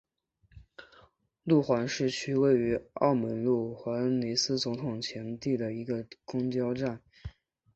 [1.43, 7.03] 路环市区位于澳门路环恩尼斯总统前地的一个公车站。